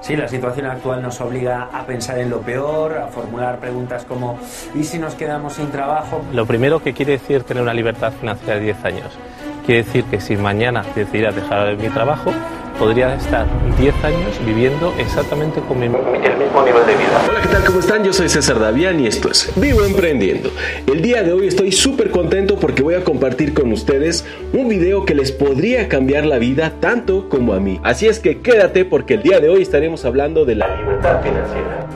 [0.00, 4.38] Sí, la situación actual nos obliga a pensar en lo peor, a formular preguntas como
[4.74, 6.22] ¿y si nos quedamos sin trabajo?
[6.32, 9.18] Lo primero que quiere decir tener una libertad financiera de 10 años.
[9.66, 12.32] Quiere decir que si mañana decidiera dejar mi trabajo,
[12.80, 13.46] podría estar
[13.78, 17.26] 10 años viviendo exactamente con el mismo nivel de vida.
[17.28, 17.64] Hola, ¿qué tal?
[17.66, 18.02] ¿Cómo están?
[18.02, 20.50] Yo soy César Davián y esto es Vivo Emprendiendo.
[20.86, 25.04] El día de hoy estoy súper contento porque voy a compartir con ustedes un video
[25.04, 27.78] que les podría cambiar la vida tanto como a mí.
[27.82, 31.86] Así es que quédate porque el día de hoy estaremos hablando de la libertad financiera.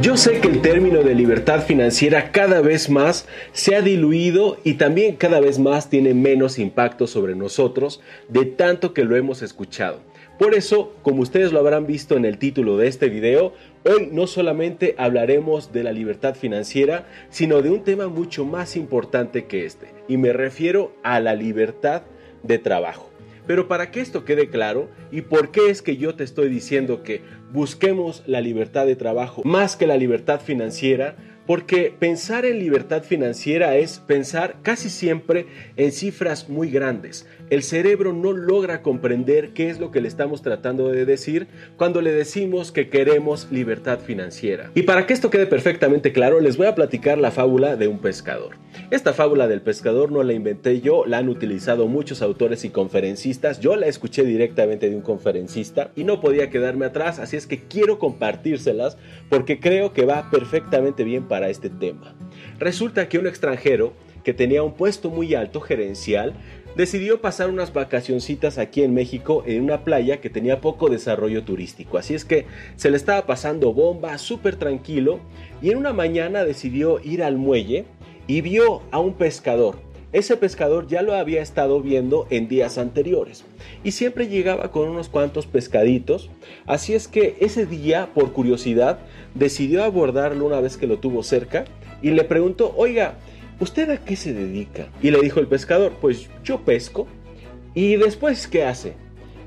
[0.00, 4.74] Yo sé que el término de libertad financiera cada vez más se ha diluido y
[4.74, 10.00] también cada vez más tiene menos impacto sobre nosotros de tanto que lo hemos escuchado.
[10.36, 13.52] Por eso, como ustedes lo habrán visto en el título de este video,
[13.84, 19.44] hoy no solamente hablaremos de la libertad financiera, sino de un tema mucho más importante
[19.44, 22.02] que este, y me refiero a la libertad
[22.42, 23.10] de trabajo.
[23.46, 27.02] Pero para que esto quede claro, ¿y por qué es que yo te estoy diciendo
[27.02, 27.20] que
[27.54, 31.16] busquemos la libertad de trabajo más que la libertad financiera?
[31.46, 37.28] Porque pensar en libertad financiera es pensar casi siempre en cifras muy grandes.
[37.50, 42.00] El cerebro no logra comprender qué es lo que le estamos tratando de decir cuando
[42.00, 44.70] le decimos que queremos libertad financiera.
[44.74, 47.98] Y para que esto quede perfectamente claro, les voy a platicar la fábula de un
[47.98, 48.56] pescador.
[48.90, 53.60] Esta fábula del pescador no la inventé yo, la han utilizado muchos autores y conferencistas.
[53.60, 57.64] Yo la escuché directamente de un conferencista y no podía quedarme atrás, así es que
[57.64, 58.96] quiero compartírselas
[59.28, 62.16] porque creo que va perfectamente bien para este tema.
[62.58, 63.92] Resulta que un extranjero
[64.24, 66.34] que tenía un puesto muy alto gerencial
[66.76, 71.98] decidió pasar unas vacacioncitas aquí en México en una playa que tenía poco desarrollo turístico.
[71.98, 75.20] Así es que se le estaba pasando bomba, súper tranquilo,
[75.62, 77.84] y en una mañana decidió ir al muelle
[78.26, 79.76] y vio a un pescador.
[80.12, 83.44] Ese pescador ya lo había estado viendo en días anteriores
[83.82, 86.30] y siempre llegaba con unos cuantos pescaditos.
[86.66, 89.00] Así es que ese día, por curiosidad,
[89.34, 91.64] decidió abordarlo una vez que lo tuvo cerca
[92.00, 93.16] y le preguntó, oiga,
[93.60, 94.88] ¿usted a qué se dedica?
[95.02, 97.06] Y le dijo el pescador, pues yo pesco.
[97.74, 98.94] ¿Y después qué hace?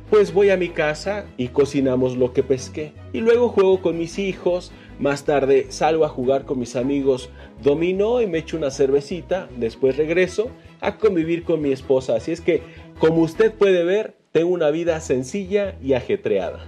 [0.10, 2.94] Pues voy a mi casa y cocinamos lo que pesqué.
[3.14, 4.72] Y luego juego con mis hijos.
[5.00, 7.30] Más tarde salgo a jugar con mis amigos
[7.64, 9.50] dominó y me echo una cervecita.
[9.58, 10.50] Después regreso
[10.82, 12.16] a convivir con mi esposa.
[12.16, 12.62] Así es que,
[13.00, 16.66] como usted puede ver, tengo una vida sencilla y ajetreada.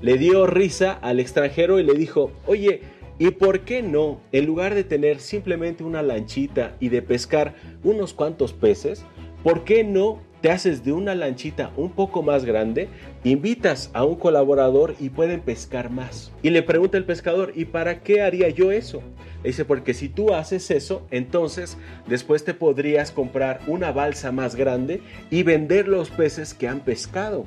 [0.00, 2.82] Le dio risa al extranjero y le dijo, oye,
[3.22, 8.14] ¿Y por qué no, en lugar de tener simplemente una lanchita y de pescar unos
[8.14, 9.04] cuantos peces,
[9.44, 12.88] ¿por qué no te haces de una lanchita un poco más grande,
[13.22, 16.32] invitas a un colaborador y pueden pescar más?
[16.42, 19.04] Y le pregunta el pescador, ¿y para qué haría yo eso?
[19.44, 21.78] Le dice, porque si tú haces eso, entonces
[22.08, 25.00] después te podrías comprar una balsa más grande
[25.30, 27.44] y vender los peces que han pescado.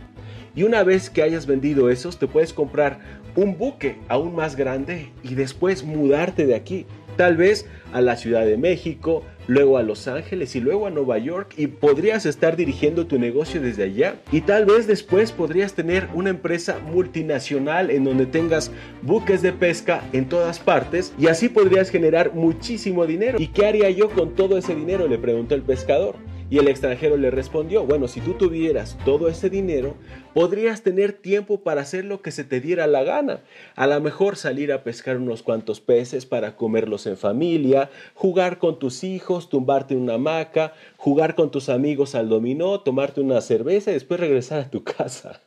[0.56, 3.00] Y una vez que hayas vendido esos, te puedes comprar
[3.36, 6.86] un buque aún más grande y después mudarte de aquí.
[7.18, 11.18] Tal vez a la Ciudad de México, luego a Los Ángeles y luego a Nueva
[11.18, 14.16] York y podrías estar dirigiendo tu negocio desde allá.
[14.32, 20.04] Y tal vez después podrías tener una empresa multinacional en donde tengas buques de pesca
[20.12, 23.40] en todas partes y así podrías generar muchísimo dinero.
[23.40, 25.08] ¿Y qué haría yo con todo ese dinero?
[25.08, 26.16] Le preguntó el pescador.
[26.48, 29.96] Y el extranjero le respondió, bueno, si tú tuvieras todo ese dinero,
[30.36, 33.42] podrías tener tiempo para hacer lo que se te diera la gana.
[33.76, 38.78] A lo mejor salir a pescar unos cuantos peces para comerlos en familia, jugar con
[38.78, 43.90] tus hijos, tumbarte en una hamaca, jugar con tus amigos al dominó, tomarte una cerveza
[43.90, 45.42] y después regresar a tu casa.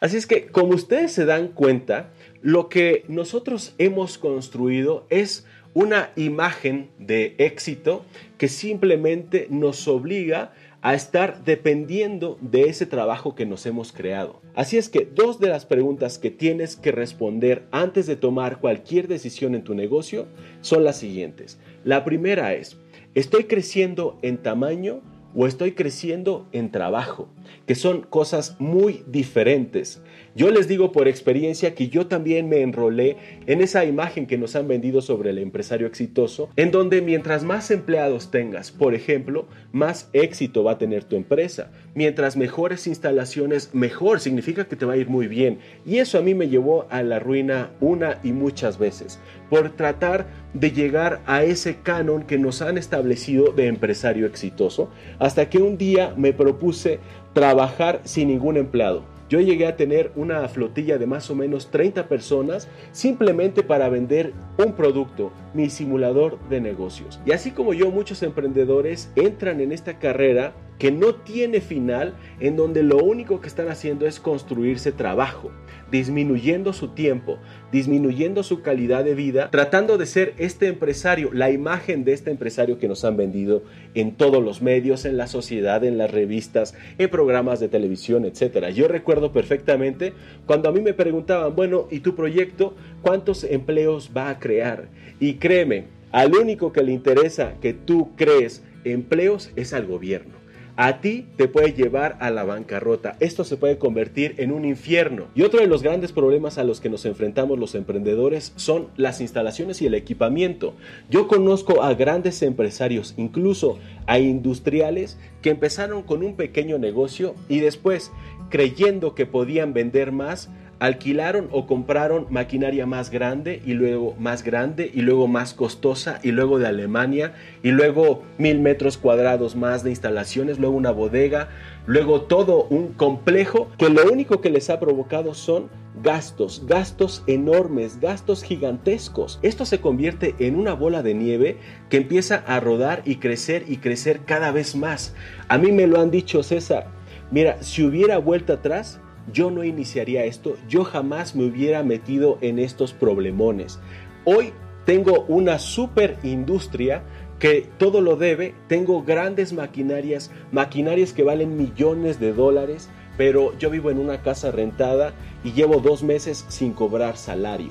[0.00, 2.08] Así es que, como ustedes se dan cuenta,
[2.40, 5.44] lo que nosotros hemos construido es
[5.74, 8.04] una imagen de éxito
[8.38, 14.40] que simplemente nos obliga a estar dependiendo de ese trabajo que nos hemos creado.
[14.54, 19.06] Así es que dos de las preguntas que tienes que responder antes de tomar cualquier
[19.06, 20.26] decisión en tu negocio
[20.62, 21.58] son las siguientes.
[21.84, 22.78] La primera es,
[23.14, 25.02] ¿estoy creciendo en tamaño
[25.34, 27.28] o estoy creciendo en trabajo?
[27.66, 30.02] Que son cosas muy diferentes.
[30.36, 33.16] Yo les digo por experiencia que yo también me enrolé
[33.46, 37.70] en esa imagen que nos han vendido sobre el empresario exitoso, en donde mientras más
[37.72, 41.72] empleados tengas, por ejemplo, más éxito va a tener tu empresa.
[41.94, 45.58] Mientras mejores instalaciones, mejor significa que te va a ir muy bien.
[45.84, 50.26] Y eso a mí me llevó a la ruina una y muchas veces, por tratar
[50.54, 55.76] de llegar a ese canon que nos han establecido de empresario exitoso, hasta que un
[55.76, 57.00] día me propuse
[57.40, 62.06] trabajar sin ningún empleado Yo llegué a tener una flotilla de más o menos 30
[62.06, 67.18] personas simplemente para vender un producto, mi simulador de negocios.
[67.24, 72.56] Y así como yo, muchos emprendedores entran en esta carrera que no tiene final, en
[72.56, 75.50] donde lo único que están haciendo es construirse trabajo,
[75.92, 77.36] disminuyendo su tiempo,
[77.70, 82.78] disminuyendo su calidad de vida, tratando de ser este empresario, la imagen de este empresario
[82.78, 83.62] que nos han vendido
[83.92, 88.68] en todos los medios, en la sociedad, en las revistas, en programas de televisión, etc.
[88.68, 90.14] Yo recuerdo perfectamente
[90.46, 94.88] cuando a mí me preguntaban, bueno, ¿y tu proyecto cuántos empleos va a crear?
[95.20, 100.39] Y créeme, al único que le interesa que tú crees empleos es al gobierno
[100.82, 103.14] a ti te puede llevar a la bancarrota.
[103.20, 105.26] Esto se puede convertir en un infierno.
[105.34, 109.20] Y otro de los grandes problemas a los que nos enfrentamos los emprendedores son las
[109.20, 110.72] instalaciones y el equipamiento.
[111.10, 117.60] Yo conozco a grandes empresarios, incluso a industriales, que empezaron con un pequeño negocio y
[117.60, 118.10] después,
[118.48, 120.48] creyendo que podían vender más,
[120.80, 126.32] alquilaron o compraron maquinaria más grande y luego más grande y luego más costosa y
[126.32, 131.50] luego de Alemania y luego mil metros cuadrados más de instalaciones, luego una bodega,
[131.86, 135.68] luego todo un complejo que lo único que les ha provocado son
[136.02, 139.38] gastos, gastos enormes, gastos gigantescos.
[139.42, 141.58] Esto se convierte en una bola de nieve
[141.90, 145.14] que empieza a rodar y crecer y crecer cada vez más.
[145.48, 146.86] A mí me lo han dicho César,
[147.30, 148.98] mira, si hubiera vuelta atrás,
[149.32, 153.78] yo no iniciaría esto, yo jamás me hubiera metido en estos problemones.
[154.24, 154.52] Hoy
[154.84, 157.02] tengo una super industria
[157.38, 163.70] que todo lo debe, tengo grandes maquinarias, maquinarias que valen millones de dólares, pero yo
[163.70, 167.70] vivo en una casa rentada y llevo dos meses sin cobrar salario.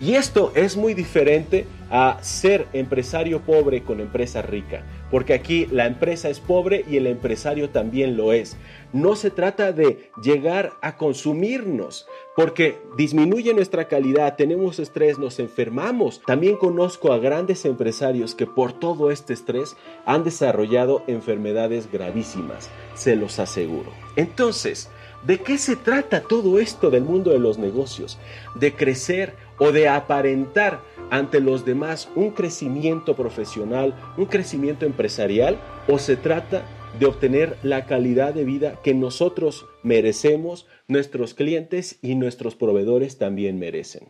[0.00, 5.86] Y esto es muy diferente a ser empresario pobre con empresa rica, porque aquí la
[5.86, 8.56] empresa es pobre y el empresario también lo es.
[8.92, 12.06] No se trata de llegar a consumirnos,
[12.36, 16.22] porque disminuye nuestra calidad, tenemos estrés, nos enfermamos.
[16.24, 23.16] También conozco a grandes empresarios que por todo este estrés han desarrollado enfermedades gravísimas, se
[23.16, 23.90] los aseguro.
[24.14, 24.90] Entonces,
[25.26, 28.18] ¿de qué se trata todo esto del mundo de los negocios?
[28.54, 30.80] De crecer o de aparentar
[31.10, 36.62] ante los demás un crecimiento profesional, un crecimiento empresarial, o se trata
[36.98, 43.58] de obtener la calidad de vida que nosotros merecemos, nuestros clientes y nuestros proveedores también
[43.58, 44.08] merecen.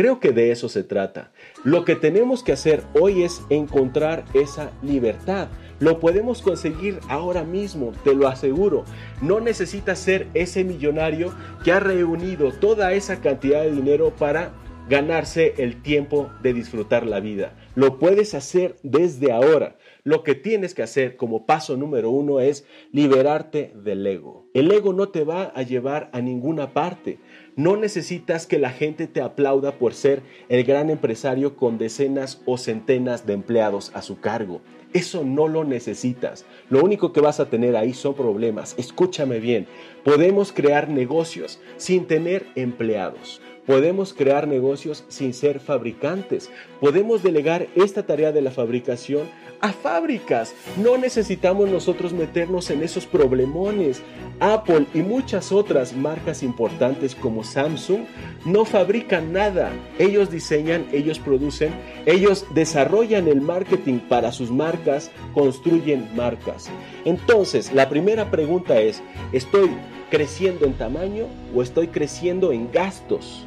[0.00, 1.30] Creo que de eso se trata.
[1.62, 5.48] Lo que tenemos que hacer hoy es encontrar esa libertad.
[5.78, 8.86] Lo podemos conseguir ahora mismo, te lo aseguro.
[9.20, 14.54] No necesitas ser ese millonario que ha reunido toda esa cantidad de dinero para
[14.88, 17.52] ganarse el tiempo de disfrutar la vida.
[17.74, 19.76] Lo puedes hacer desde ahora.
[20.02, 24.46] Lo que tienes que hacer como paso número uno es liberarte del ego.
[24.54, 27.18] El ego no te va a llevar a ninguna parte.
[27.56, 32.58] No necesitas que la gente te aplauda por ser el gran empresario con decenas o
[32.58, 34.60] centenas de empleados a su cargo.
[34.92, 36.44] Eso no lo necesitas.
[36.68, 38.74] Lo único que vas a tener ahí son problemas.
[38.76, 39.66] Escúchame bien.
[40.04, 43.40] Podemos crear negocios sin tener empleados.
[43.66, 46.50] Podemos crear negocios sin ser fabricantes.
[46.80, 49.28] Podemos delegar esta tarea de la fabricación
[49.60, 50.54] a fábricas.
[50.76, 54.02] No necesitamos nosotros meternos en esos problemones.
[54.40, 58.02] Apple y muchas otras marcas importantes como Samsung
[58.44, 59.70] no fabrican nada.
[59.98, 61.72] Ellos diseñan, ellos producen,
[62.06, 66.70] ellos desarrollan el marketing para sus marcas, construyen marcas.
[67.04, 69.02] Entonces, la primera pregunta es,
[69.32, 69.70] ¿estoy
[70.10, 73.46] creciendo en tamaño o estoy creciendo en gastos?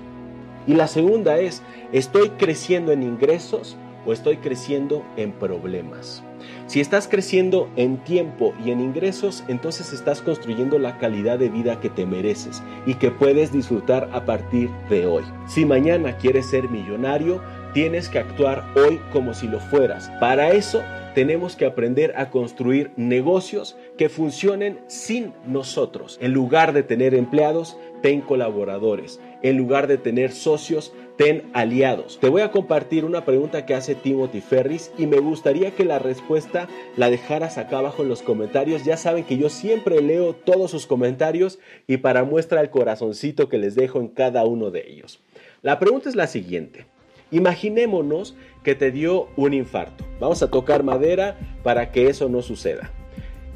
[0.65, 6.23] Y la segunda es, ¿estoy creciendo en ingresos o estoy creciendo en problemas?
[6.67, 11.79] Si estás creciendo en tiempo y en ingresos, entonces estás construyendo la calidad de vida
[11.79, 15.23] que te mereces y que puedes disfrutar a partir de hoy.
[15.47, 17.41] Si mañana quieres ser millonario,
[17.73, 20.09] tienes que actuar hoy como si lo fueras.
[20.19, 20.81] Para eso
[21.13, 26.17] tenemos que aprender a construir negocios que funcionen sin nosotros.
[26.21, 29.19] En lugar de tener empleados, ten colaboradores.
[29.41, 32.19] En lugar de tener socios, ten aliados.
[32.19, 35.99] Te voy a compartir una pregunta que hace Timothy Ferris y me gustaría que la
[35.99, 36.67] respuesta
[36.97, 38.83] la dejaras acá abajo en los comentarios.
[38.83, 43.57] Ya saben que yo siempre leo todos sus comentarios y para muestra el corazoncito que
[43.57, 45.21] les dejo en cada uno de ellos.
[45.61, 46.87] La pregunta es la siguiente.
[47.31, 50.05] Imaginémonos que te dio un infarto.
[50.23, 52.89] Vamos a tocar madera para que eso no suceda.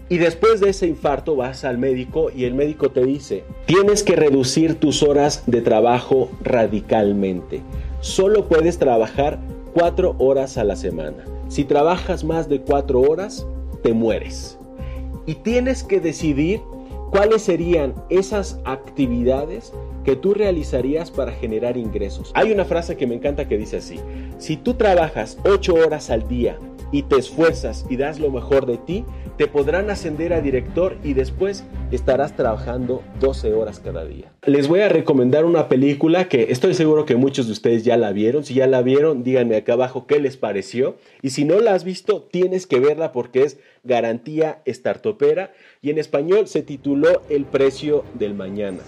[0.09, 4.17] Y después de ese infarto vas al médico y el médico te dice, tienes que
[4.17, 7.61] reducir tus horas de trabajo radicalmente.
[8.01, 9.39] Solo puedes trabajar
[9.73, 11.23] cuatro horas a la semana.
[11.47, 13.47] Si trabajas más de cuatro horas,
[13.81, 14.59] te mueres.
[15.25, 16.59] Y tienes que decidir
[17.09, 19.71] ¿Cuáles serían esas actividades
[20.03, 22.31] que tú realizarías para generar ingresos?
[22.35, 23.99] Hay una frase que me encanta que dice así,
[24.37, 26.57] si tú trabajas 8 horas al día
[26.91, 29.05] y te esfuerzas y das lo mejor de ti,
[29.37, 34.31] te podrán ascender a director y después estarás trabajando 12 horas cada día.
[34.45, 38.11] Les voy a recomendar una película que estoy seguro que muchos de ustedes ya la
[38.11, 38.43] vieron.
[38.43, 40.97] Si ya la vieron, díganme acá abajo qué les pareció.
[41.21, 45.97] Y si no la has visto, tienes que verla porque es garantía startupera y en
[45.97, 48.79] español se tituló El precio del mañana.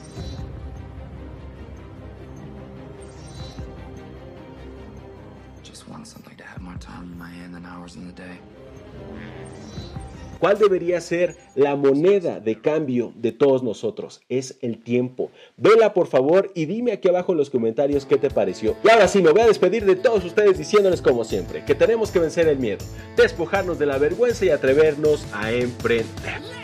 [10.40, 14.22] ¿Cuál debería ser la moneda de cambio de todos nosotros?
[14.30, 15.32] Es el tiempo.
[15.58, 18.76] Vela por favor y dime aquí abajo en los comentarios qué te pareció.
[18.84, 22.12] Y ahora sí, me voy a despedir de todos ustedes diciéndoles como siempre que tenemos
[22.12, 22.86] que vencer el miedo,
[23.18, 26.59] despojarnos de la vergüenza y atrevernos a emprender.